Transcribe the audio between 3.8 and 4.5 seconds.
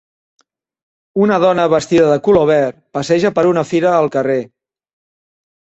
al carrer.